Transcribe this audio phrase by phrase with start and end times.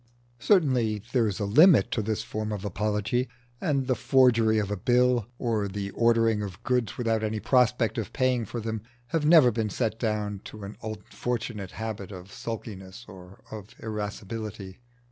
[0.39, 3.27] Certainly there is a limit to this form of apology,
[3.61, 8.11] and the forgery of a bill, or the ordering of goods without any prospect of
[8.11, 13.43] paying for them, has never been set down to an unfortunate habit of sulkiness or
[13.51, 14.79] of irascibility.